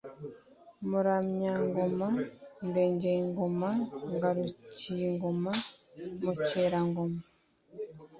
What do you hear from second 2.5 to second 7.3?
Ndengeyingoma Ngarukiyingoma Mukerangoma